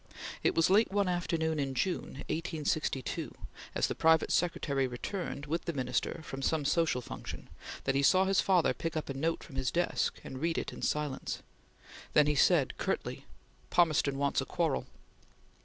[0.41, 3.35] It was late one after noon in June, 1862,
[3.75, 7.49] as the private secretary returned, with the Minister, from some social function,
[7.83, 10.73] that he saw his father pick up a note from his desk and read it
[10.73, 11.43] in silence.
[12.13, 13.25] Then he said curtly:
[13.69, 14.87] "Palmerston wants a quarrel!"